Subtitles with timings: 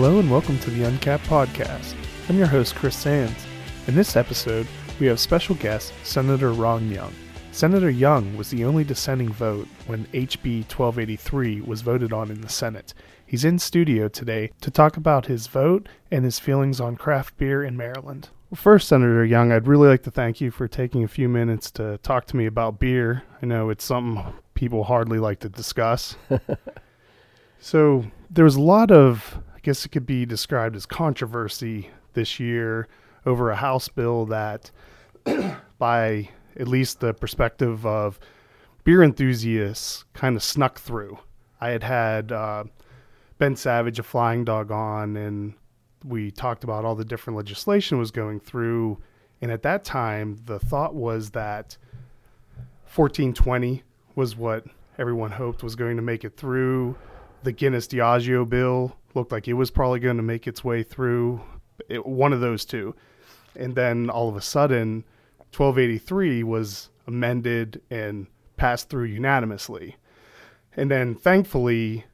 [0.00, 1.96] Hello and welcome to the Uncapped Podcast.
[2.28, 3.44] I'm your host, Chris Sands.
[3.88, 4.68] In this episode,
[5.00, 7.12] we have special guest, Senator Ron Young.
[7.50, 12.48] Senator Young was the only dissenting vote when HB 1283 was voted on in the
[12.48, 12.94] Senate.
[13.26, 17.64] He's in studio today to talk about his vote and his feelings on craft beer
[17.64, 18.28] in Maryland.
[18.50, 21.72] Well, first, Senator Young, I'd really like to thank you for taking a few minutes
[21.72, 23.24] to talk to me about beer.
[23.42, 26.14] I know it's something people hardly like to discuss.
[27.58, 32.40] so, there was a lot of, I guess it could be described as controversy this
[32.40, 32.88] year
[33.26, 34.70] over a House bill that,
[35.78, 38.18] by at least the perspective of
[38.84, 41.18] beer enthusiasts, kind of snuck through.
[41.60, 42.64] I had had uh,
[43.36, 45.52] Ben Savage, a flying dog, on, and
[46.02, 48.96] we talked about all the different legislation was going through.
[49.42, 51.76] And at that time, the thought was that
[52.94, 53.82] 1420
[54.14, 54.64] was what
[54.98, 56.96] everyone hoped was going to make it through.
[57.42, 61.40] The Guinness Diageo bill looked like it was probably going to make its way through.
[61.88, 62.94] It, one of those two.
[63.56, 65.04] And then all of a sudden,
[65.56, 68.26] 1283 was amended and
[68.56, 69.96] passed through unanimously.
[70.76, 72.04] And then thankfully,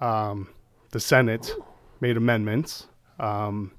[0.00, 0.48] um,
[0.90, 1.52] the Senate
[2.00, 2.88] made amendments.
[3.20, 3.72] Um,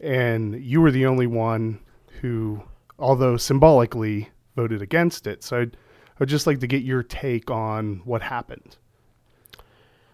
[0.00, 1.80] and you were the only one
[2.20, 2.62] who,
[2.98, 5.42] although symbolically, voted against it.
[5.42, 5.76] So I'd,
[6.20, 8.76] I'd just like to get your take on what happened.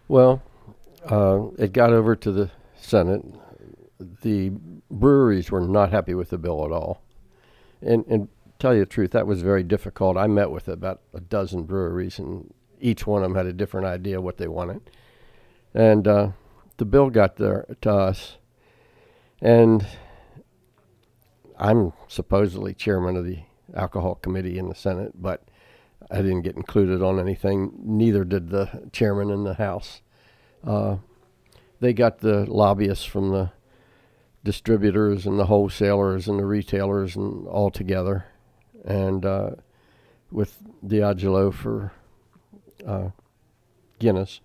[0.06, 0.42] Well,
[1.06, 3.24] uh, it got over to the Senate.
[4.22, 4.50] The
[4.90, 7.02] breweries were not happy with the bill at all.
[7.80, 10.16] And, and tell you the truth, that was very difficult.
[10.16, 13.86] I met with about a dozen breweries, and each one of them had a different
[13.86, 14.90] idea what they wanted.
[15.74, 16.30] And uh,
[16.76, 18.38] the bill got there to us,
[19.40, 19.86] and
[21.58, 23.40] I'm supposedly chairman of the
[23.74, 25.42] alcohol committee in the Senate, but
[26.10, 27.72] I didn't get included on anything.
[27.82, 30.02] Neither did the chairman in the House.
[30.66, 30.96] Uh,
[31.80, 33.50] they got the lobbyists from the
[34.44, 38.26] distributors and the wholesalers and the retailers and all together,
[38.84, 39.50] and uh,
[40.30, 41.92] with Diageo for
[42.86, 43.10] uh,
[43.98, 44.40] Guinness,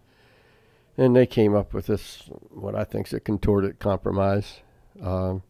[0.97, 4.61] and they came up with this what I think is a contorted compromise.
[5.01, 5.43] Um,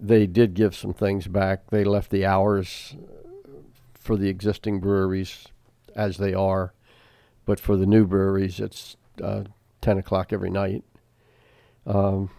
[0.00, 1.70] they did give some things back.
[1.70, 2.96] They left the hours
[3.94, 5.48] for the existing breweries
[5.94, 6.74] as they are,
[7.44, 9.44] but for the new breweries, it's uh,
[9.80, 10.84] 10 o'clock every night.
[11.86, 12.30] Um,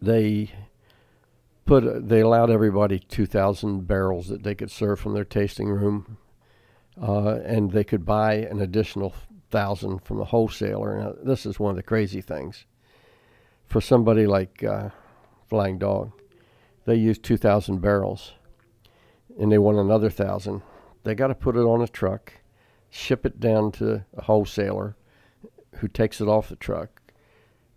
[0.00, 0.50] they
[1.66, 6.16] put they allowed everybody 2,000 barrels that they could serve from their tasting room,
[7.00, 9.14] uh, and they could buy an additional
[9.50, 10.98] thousand from a wholesaler.
[10.98, 12.66] Now, this is one of the crazy things.
[13.66, 14.88] For somebody like uh,
[15.48, 16.12] Flying Dog,
[16.86, 18.32] they use 2,000 barrels,
[19.38, 20.62] and they want another thousand.
[21.04, 22.32] They got to put it on a truck,
[22.88, 24.96] ship it down to a wholesaler,
[25.76, 27.00] who takes it off the truck.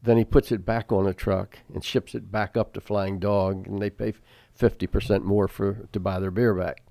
[0.01, 3.19] Then he puts it back on a truck and ships it back up to Flying
[3.19, 4.13] Dog, and they pay
[4.59, 6.81] 50% more for to buy their beer back.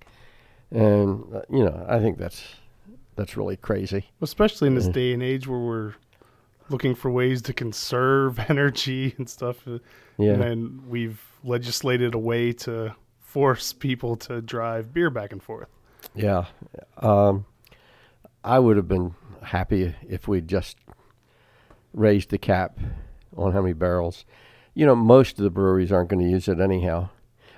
[0.70, 2.42] And uh, you know, I think that's
[3.16, 4.10] that's really crazy.
[4.22, 4.92] Especially in this yeah.
[4.92, 5.94] day and age where we're
[6.70, 9.68] looking for ways to conserve energy and stuff.
[9.68, 9.78] Uh,
[10.18, 10.32] yeah.
[10.32, 15.68] And we've legislated a way to force people to drive beer back and forth.
[16.14, 16.46] Yeah.
[16.98, 17.46] Um,
[18.44, 20.76] I would have been happy if we'd just
[21.92, 22.78] raised the cap
[23.36, 24.24] on how many barrels.
[24.74, 27.10] You know, most of the breweries aren't going to use it anyhow.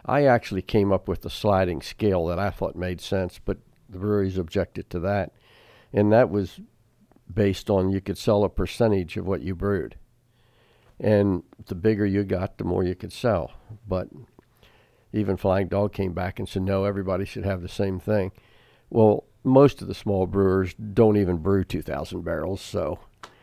[0.05, 3.59] I actually came up with a sliding scale that I thought made sense, but
[3.89, 5.33] the breweries objected to that
[5.95, 6.61] and that was
[7.33, 9.95] based on you could sell a percentage of what you brewed.
[10.99, 13.53] And the bigger you got, the more you could sell.
[13.87, 14.09] But
[15.13, 18.33] even Flying Dog came back and said, no, everybody should have the same thing.
[18.91, 22.99] Well, most of the small brewers don't even brew 2,000 barrels, so.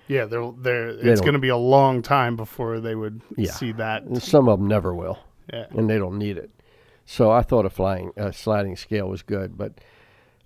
[0.07, 3.51] Yeah, they're, they're, they it's going to be a long time before they would yeah.
[3.51, 4.03] see that.
[4.03, 5.19] And some of them never will.
[5.53, 5.67] Yeah.
[5.69, 6.49] And they don't need it.
[7.05, 9.79] So I thought a flying, a sliding scale was good, but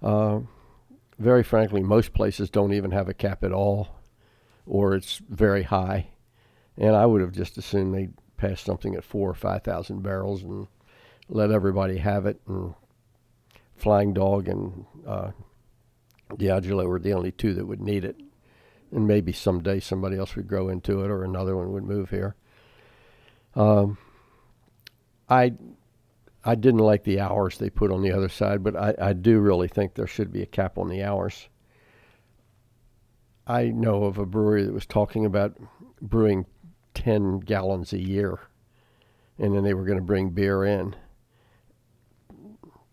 [0.02, 0.40] uh,
[1.20, 3.90] very frankly, most places don't even have a cap at all,
[4.66, 6.10] or it's very high.
[6.78, 10.44] And I would have just assumed they'd pass something at four or five thousand barrels
[10.44, 10.68] and
[11.30, 12.40] let everybody have it.
[12.48, 12.74] And
[13.76, 15.32] Flying Dog and uh,
[16.32, 18.20] Diageo were the only two that would need it.
[18.92, 22.36] And maybe someday somebody else would grow into it, or another one would move here.
[23.56, 23.98] Um,
[25.30, 25.54] I
[26.44, 29.40] I didn't like the hours they put on the other side, but I, I do
[29.40, 31.50] really think there should be a cap on the hours.
[33.48, 35.58] I know of a brewery that was talking about
[36.02, 36.46] brewing
[36.94, 38.40] 10 gallons a year,
[39.40, 40.96] and then they were going to bring beer in.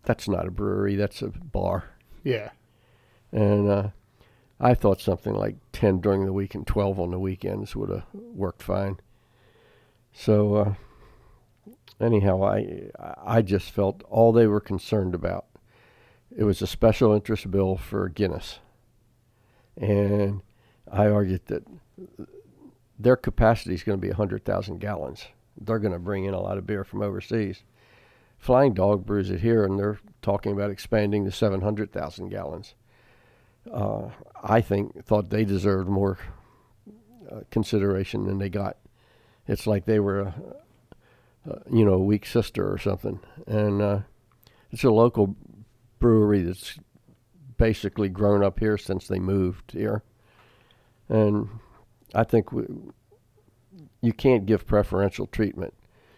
[0.03, 1.91] That's not a brewery, that's a bar.
[2.23, 2.49] Yeah.
[3.31, 3.89] And uh,
[4.59, 8.05] I thought something like 10 during the week and 12 on the weekends would have
[8.13, 8.99] worked fine.
[10.11, 10.73] So, uh,
[11.99, 12.89] anyhow, I,
[13.23, 15.45] I just felt all they were concerned about.
[16.35, 18.59] It was a special interest bill for Guinness.
[19.75, 20.41] And
[20.91, 21.63] I argued that
[22.99, 25.27] their capacity is going to be 100,000 gallons.
[25.59, 27.63] They're going to bring in a lot of beer from overseas.
[28.43, 32.75] Flying Dog brews it here, and they're talking about expanding to 700,000 gallons.
[33.71, 34.09] Uh,
[34.43, 36.17] I think thought they deserved more
[37.31, 38.75] uh, consideration than they got.
[39.47, 40.35] It's like they were, a,
[41.49, 43.21] a, you know, a weak sister or something.
[43.47, 43.99] And uh,
[44.71, 45.37] it's a local
[45.99, 46.77] brewery that's
[47.55, 50.03] basically grown up here since they moved here.
[51.07, 51.47] And
[52.13, 52.65] I think we,
[54.01, 55.73] you can't give preferential treatment.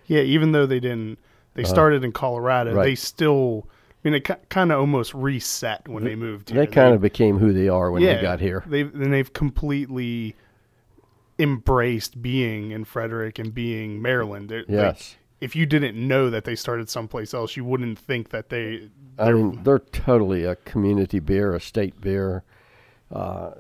[0.08, 1.20] Yeah, even though they didn't,
[1.56, 2.74] they Uh, started in Colorado.
[2.76, 2.84] right.
[2.86, 6.60] They still, I mean, it kind of almost reset when they moved here.
[6.60, 8.64] They kind of became who they are when yeah, they got here.
[8.68, 10.36] They've and they've completely
[11.40, 14.52] embraced being in Frederick and being Maryland.
[14.52, 15.18] Like, Yes.
[15.42, 18.90] if you didn't know that they started someplace else, you wouldn't think that they.
[19.18, 22.44] I they're- mean, they're totally a community beer, a state beer.
[23.12, 23.52] Uh,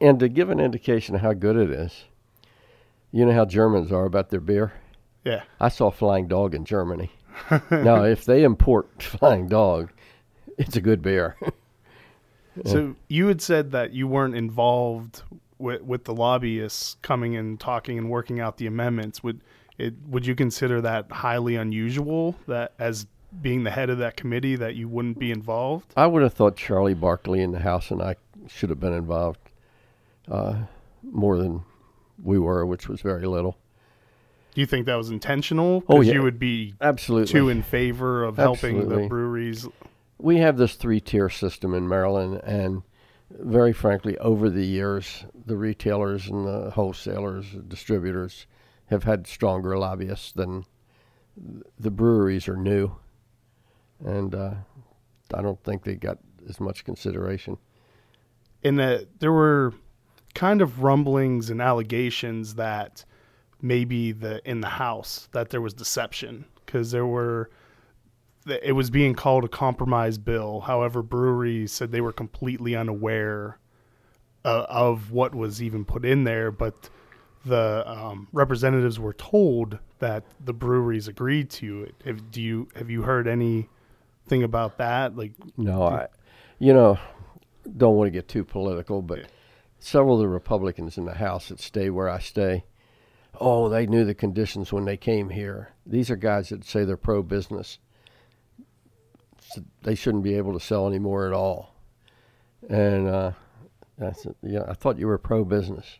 [0.00, 2.04] and to give an indication of how good it is,
[3.10, 4.72] you know how Germans are about their beer?
[5.28, 5.42] Yeah.
[5.60, 7.10] I saw Flying Dog in Germany.
[7.70, 9.90] now, if they import Flying Dog,
[10.56, 11.36] it's a good beer.
[12.64, 15.22] So you had said that you weren't involved
[15.58, 19.22] with with the lobbyists coming and talking and working out the amendments.
[19.22, 19.40] Would
[19.76, 23.06] it would you consider that highly unusual that as
[23.42, 25.92] being the head of that committee that you wouldn't be involved?
[25.96, 28.16] I would have thought Charlie Barkley in the House and I
[28.48, 29.38] should have been involved
[30.28, 30.54] uh,
[31.02, 31.62] more than
[32.22, 33.56] we were, which was very little.
[34.58, 35.84] Do you think that was intentional?
[35.88, 36.14] Oh, yeah.
[36.14, 37.32] you would be Absolutely.
[37.32, 39.68] too in favor of helping the breweries.
[40.18, 42.82] we have this three tier system in Maryland, and
[43.30, 48.48] very frankly, over the years, the retailers and the wholesalers, distributors,
[48.86, 50.64] have had stronger lobbyists than
[51.78, 52.96] the breweries are new,
[54.04, 54.54] and uh,
[55.32, 56.18] I don't think they got
[56.48, 57.58] as much consideration.
[58.64, 59.72] in that there were
[60.34, 63.04] kind of rumblings and allegations that
[63.60, 66.44] maybe the in the house that there was deception.
[66.64, 67.50] Because there were
[68.46, 70.60] it was being called a compromise bill.
[70.60, 73.58] However breweries said they were completely unaware
[74.44, 76.88] uh, of what was even put in there but
[77.44, 81.94] the um, representatives were told that the breweries agreed to it.
[82.04, 85.16] Have, do you have you heard anything about that?
[85.16, 86.06] Like No, I,
[86.58, 86.98] you know,
[87.76, 89.24] don't want to get too political, but Yeah.
[89.78, 92.64] several of the Republicans in the House that stay where I stay,
[93.40, 95.72] oh, they knew the conditions when they came here.
[95.86, 97.78] These are guys that say they're pro business.
[99.40, 101.74] So they shouldn't be able to sell anymore at all.
[102.68, 103.32] And uh,
[104.00, 105.98] I said, yeah, I thought you were pro business.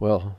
[0.00, 0.36] Well,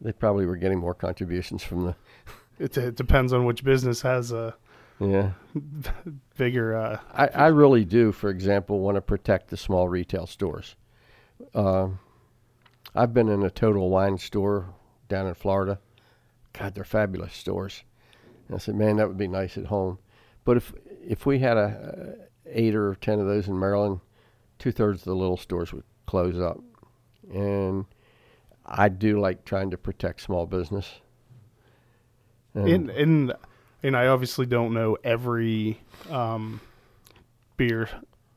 [0.00, 1.94] they probably were getting more contributions from the,
[2.58, 4.54] it, it depends on which business has a
[4.98, 5.32] yeah.
[6.36, 10.76] bigger uh, I, I really do, for example, want to protect the small retail stores.
[11.54, 12.00] Um
[12.94, 14.74] I've been in a Total Wine store
[15.10, 15.78] down in Florida.
[16.54, 17.84] God, they're fabulous stores.
[18.48, 19.98] And I said, man, that would be nice at home.
[20.44, 20.72] But if
[21.06, 24.00] if we had a, a eight or ten of those in Maryland,
[24.58, 26.58] two thirds of the little stores would close up.
[27.32, 27.84] And
[28.64, 31.00] I do like trying to protect small business.
[32.54, 33.32] And and and
[33.82, 35.80] and I obviously don't know every
[36.10, 36.60] um,
[37.56, 37.88] beer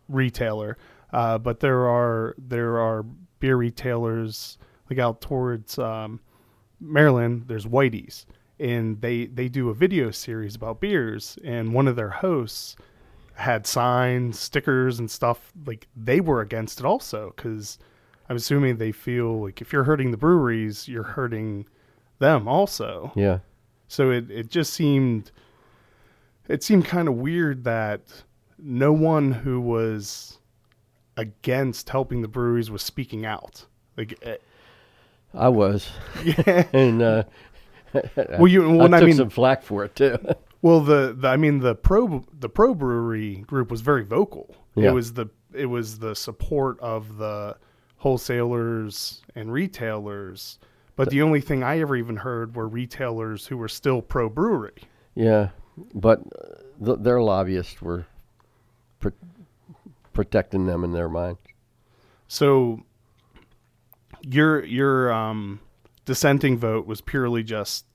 [0.07, 0.77] retailer,
[1.12, 3.03] uh, but there are there are
[3.39, 4.57] beer retailers
[4.89, 6.19] like out towards um,
[6.83, 7.45] Maryland.
[7.47, 8.25] There's Whitey's,
[8.59, 12.75] and they they do a video series about beers, and one of their hosts
[13.35, 15.51] had signs, stickers, and stuff.
[15.65, 17.79] Like they were against it also because
[18.29, 21.65] I'm assuming they feel like if you're hurting the breweries, you're hurting
[22.19, 23.11] them also.
[23.15, 23.39] yeah.
[23.87, 25.31] So it, it just seemed
[26.47, 28.23] it seemed kind of weird that
[28.57, 30.39] no one who was
[31.17, 33.65] against helping the breweries was speaking out.
[33.97, 34.37] Like, eh,
[35.33, 35.89] I was.
[36.23, 36.67] yeah.
[36.73, 37.23] and uh,
[38.39, 40.17] Well, you- well, I I took mean- some flack for it too.
[40.63, 44.55] Well, the, the I mean the pro the pro brewery group was very vocal.
[44.75, 44.91] Yeah.
[44.91, 47.57] It was the it was the support of the
[47.97, 50.59] wholesalers and retailers.
[50.95, 54.83] But the only thing I ever even heard were retailers who were still pro brewery.
[55.15, 55.49] yeah,
[55.93, 58.05] but uh, th- their lobbyists were
[59.01, 59.09] pr-
[60.13, 61.37] protecting them in their mind.
[62.29, 62.83] So
[64.23, 65.59] your your um,
[66.05, 67.85] dissenting vote was purely just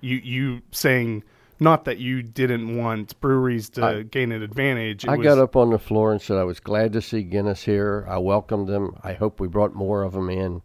[0.00, 1.24] you you saying
[1.58, 5.04] not that you didn't want breweries to I- gain an advantage.
[5.04, 7.22] It I was, got up on the floor and said I was glad to see
[7.22, 8.06] Guinness here.
[8.08, 8.96] I welcomed them.
[9.02, 10.62] I hope we brought more of them in.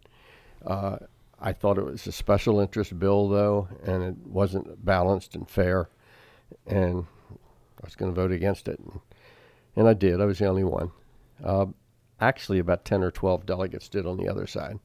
[0.64, 0.98] Uh,
[1.40, 5.88] I thought it was a special interest bill, though, and it wasn't balanced and fair.
[6.66, 8.78] And I was going to vote against it.
[8.78, 9.00] And,
[9.74, 10.20] and I did.
[10.20, 10.92] I was the only one.
[11.42, 11.66] Uh,
[12.20, 14.78] actually, about 10 or 12 delegates did on the other side.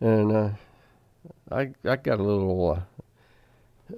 [0.00, 0.50] And uh,
[1.50, 2.82] I, I got a little
[3.90, 3.94] uh,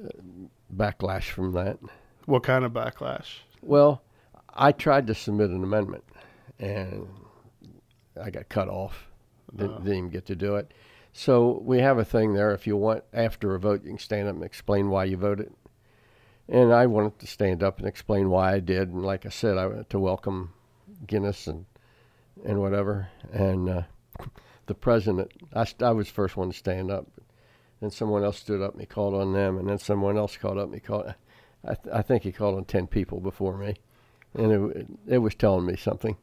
[0.75, 1.79] backlash from that.
[2.27, 3.39] What kind of backlash?
[3.63, 4.03] Well,
[4.55, 6.05] I tried to submit an amendment,
[6.59, 7.07] and
[8.21, 9.07] I got cut off.
[9.55, 9.79] Didn't, Oh.
[9.79, 10.73] didn't even get to do it.
[11.13, 12.53] So we have a thing there.
[12.53, 15.53] If you want, after a vote, you can stand up and explain why you voted.
[16.49, 18.91] And I wanted to stand up and explain why I did.
[18.91, 20.53] And like I said, I wanted to welcome
[21.07, 21.67] Guinness and
[22.45, 23.09] and whatever.
[23.33, 23.83] And uh,
[24.71, 27.07] the president, I, I was the first one to stand up.
[27.81, 29.59] Then someone else stood up and he called on them.
[29.59, 31.13] And then someone else called up and he called.
[31.65, 33.75] I, th- I think he called on 10 people before me.
[34.35, 36.17] And it, it was telling me something.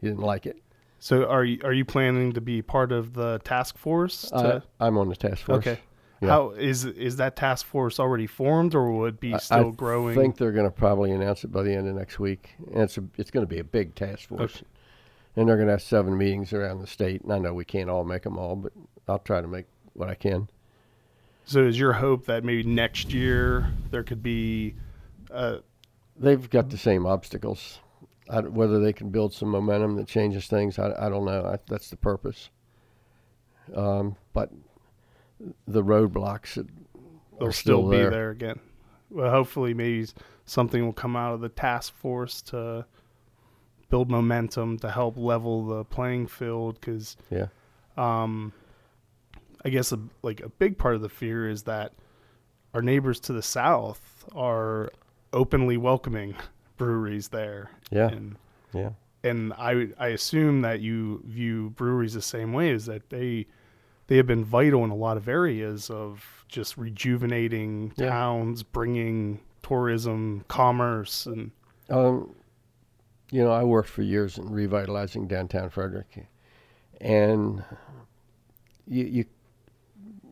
[0.00, 0.56] He didn't like it.
[0.98, 4.22] So are you are you planning to be part of the task force?
[4.30, 5.58] To, Uh, I'm on the task force.
[5.66, 5.78] okay.
[6.22, 6.28] yeah.
[6.28, 9.70] How is is that task force already formed, or would it be I- still I
[9.72, 10.18] growing?
[10.18, 12.50] I think they're going to probably announce it by the end of next week.
[12.72, 14.56] And it's a, it's going to be a big task force.
[14.56, 14.66] Okay.
[15.36, 17.22] And they're going to have seven meetings around the state.
[17.22, 18.72] And I know we can't all make them all, but
[19.08, 20.48] I'll try to make what I can.
[21.44, 24.74] So is your hope that maybe next year there could be,
[25.32, 25.58] uh,
[26.16, 27.80] They've got the same obstacles.
[28.28, 31.46] I, whether they can build some momentum that changes things, I, I don't know.
[31.46, 32.50] I, that's the purpose.
[33.74, 34.50] Um, but
[35.66, 36.66] the roadblocks that
[37.38, 38.10] they'll still, still be there.
[38.10, 38.60] there again?
[39.08, 40.06] Well, hopefully, maybe
[40.44, 42.84] something will come out of the task force to
[43.90, 46.80] build momentum to help level the playing field.
[46.80, 47.46] Because, Yeah.
[47.96, 48.52] um,
[49.64, 51.92] I guess a, like a big part of the fear is that
[52.72, 54.90] our neighbors to the south are
[55.32, 56.34] openly welcoming
[56.78, 57.70] breweries there.
[57.90, 58.08] Yeah.
[58.08, 58.36] And
[58.72, 58.90] Yeah.
[59.22, 63.46] and I I assume that you view breweries the same way is that they
[64.06, 68.08] they have been vital in a lot of areas of just rejuvenating Yeah.
[68.08, 71.50] towns, bringing tourism, commerce, and
[71.90, 72.34] Um,
[73.30, 76.26] you know, I worked for years in revitalizing downtown Frederick,
[77.00, 77.64] and
[78.86, 79.24] you, you,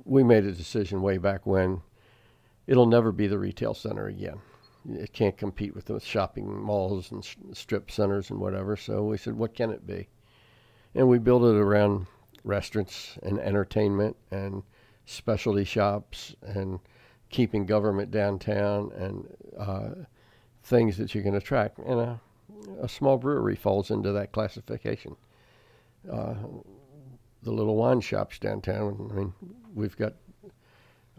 [0.05, 1.83] we made a decision way back when
[2.67, 4.40] it'll never be the retail center again.
[4.90, 8.76] It can't compete with the shopping malls and strip centers and whatever.
[8.76, 10.09] So we said, what can it be?
[10.95, 12.07] And we built it around
[12.45, 14.62] restaurants and entertainment and
[15.05, 16.81] specialty shops and
[17.28, 19.28] keeping government downtown and
[19.59, 20.05] uh,
[20.62, 21.78] things that you can attract.
[21.78, 22.21] And a,
[22.81, 25.17] a small brewery falls into that classification.
[26.11, 26.35] Uh,
[27.43, 29.09] the little wine shops downtown.
[29.11, 29.33] I mean,
[29.75, 30.14] we've got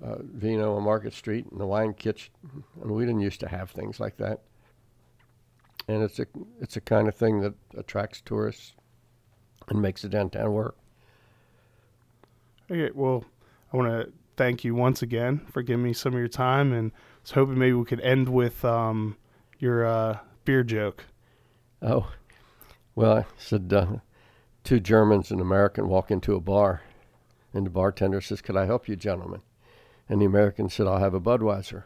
[0.04, 2.34] uh, Vino on Market Street and the wine kitchen,
[2.82, 4.42] and we didn't used to have things like that.
[5.88, 6.26] And it's a
[6.62, 8.74] it's a kind of thing that attracts tourists
[9.70, 10.76] and makes the downtown work.
[12.70, 13.24] okay, well,
[13.72, 16.92] I want to thank you once again for giving me some of your time, and
[16.92, 19.18] I was hoping maybe we could end with um,
[19.58, 21.06] your uh, beer joke.
[21.82, 22.12] Oh,
[22.96, 23.88] well, I said uh,
[24.64, 26.82] two Germans and an American walk into a bar,
[27.54, 29.42] and the bartender says, "Could I help you, gentlemen?"
[30.10, 31.84] And the American said, "I'll have a Budweiser,"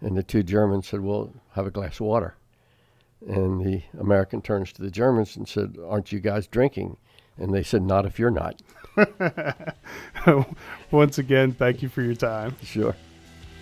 [0.00, 2.34] and the two Germans said, "Well, have a glass of water."
[3.26, 6.98] And the American turns to the Germans and said, "Aren't you guys drinking?"
[7.38, 8.60] And they said, "Not if you're not."
[10.90, 12.56] once again, thank you for your time.
[12.62, 12.94] Sure.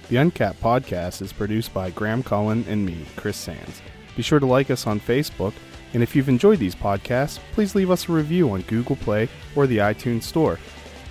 [0.08, 3.80] The Uncapped podcast is produced by Graham Cullen and me, Chris Sands.
[4.16, 5.52] Be sure to like us on Facebook,
[5.92, 9.66] and if you've enjoyed these podcasts, please leave us a review on Google Play or
[9.66, 10.58] the iTunes Store.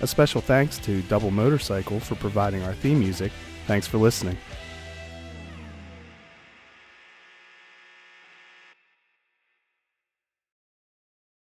[0.00, 3.32] A special thanks to Double Motorcycle for providing our theme music.
[3.66, 4.36] Thanks for listening.